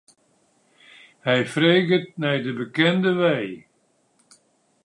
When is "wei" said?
3.19-3.49